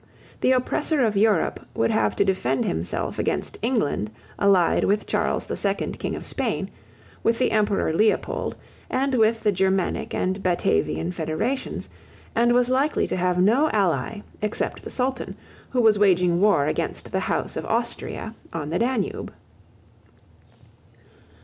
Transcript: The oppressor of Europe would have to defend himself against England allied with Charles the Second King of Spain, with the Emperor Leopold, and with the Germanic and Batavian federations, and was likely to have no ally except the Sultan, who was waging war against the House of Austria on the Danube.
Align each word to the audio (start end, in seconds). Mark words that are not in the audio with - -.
The 0.39 0.53
oppressor 0.53 1.05
of 1.05 1.15
Europe 1.15 1.59
would 1.75 1.91
have 1.91 2.15
to 2.15 2.25
defend 2.25 2.65
himself 2.65 3.19
against 3.19 3.59
England 3.61 4.09
allied 4.39 4.83
with 4.83 5.05
Charles 5.05 5.45
the 5.45 5.55
Second 5.55 5.99
King 5.99 6.15
of 6.15 6.25
Spain, 6.25 6.71
with 7.21 7.37
the 7.37 7.51
Emperor 7.51 7.93
Leopold, 7.93 8.55
and 8.89 9.13
with 9.13 9.43
the 9.43 9.51
Germanic 9.51 10.15
and 10.15 10.41
Batavian 10.41 11.11
federations, 11.11 11.87
and 12.35 12.51
was 12.51 12.67
likely 12.67 13.05
to 13.05 13.15
have 13.15 13.39
no 13.39 13.69
ally 13.69 14.21
except 14.41 14.81
the 14.83 14.89
Sultan, 14.89 15.35
who 15.69 15.81
was 15.81 15.99
waging 15.99 16.41
war 16.41 16.65
against 16.65 17.11
the 17.11 17.19
House 17.19 17.55
of 17.55 17.63
Austria 17.67 18.33
on 18.51 18.71
the 18.71 18.79
Danube. 18.79 19.31